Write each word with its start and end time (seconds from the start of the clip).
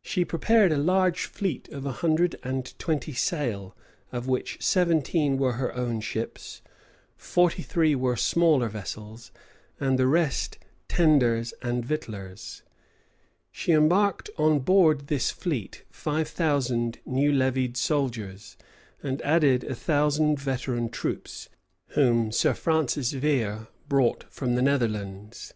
She 0.00 0.24
prepared 0.24 0.72
a 0.72 0.78
large 0.78 1.26
fleet 1.26 1.68
of 1.68 1.84
a 1.84 1.92
hundred 1.92 2.34
and 2.42 2.72
twenty 2.78 3.12
sail, 3.12 3.76
of 4.10 4.26
which 4.26 4.56
seventeen 4.62 5.36
were 5.36 5.52
her 5.60 5.74
own 5.74 6.00
ships, 6.00 6.62
forty 7.14 7.60
three 7.62 7.94
were 7.94 8.16
smaller 8.16 8.70
vessels, 8.70 9.30
and 9.78 9.98
the 9.98 10.06
rest 10.06 10.56
tenders 10.88 11.52
and 11.60 11.84
victuallers: 11.84 12.62
she 13.52 13.72
embarked 13.72 14.30
on 14.38 14.60
board 14.60 15.08
this 15.08 15.30
fleet 15.30 15.84
five 15.90 16.28
thousand 16.28 17.00
new 17.04 17.30
levied 17.30 17.76
soldiers, 17.76 18.56
and 19.02 19.20
added 19.20 19.62
a 19.64 19.74
thousand 19.74 20.38
veteran 20.40 20.88
troops, 20.88 21.50
whom 21.88 22.32
Sir 22.32 22.54
Francis 22.54 23.12
Vere 23.12 23.68
brought 23.90 24.22
from 24.30 24.54
the 24.54 24.62
Netherlands. 24.62 25.52